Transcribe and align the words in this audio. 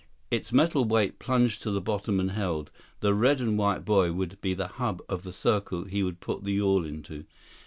Its 0.31 0.51
metal 0.51 0.83
weight 0.83 1.19
plunged 1.19 1.61
to 1.61 1.69
the 1.69 1.79
bottom 1.79 2.19
and 2.19 2.31
held. 2.31 2.71
The 3.01 3.13
red 3.13 3.39
and 3.39 3.55
white 3.55 3.85
buoy 3.85 4.09
would 4.09 4.41
be 4.41 4.55
the 4.55 4.65
hub 4.65 5.03
of 5.07 5.21
the 5.21 5.31
circle 5.31 5.83
he 5.83 6.01
would 6.01 6.19
put 6.19 6.43
the 6.43 6.53
yawl 6.53 6.85
into. 6.85 7.25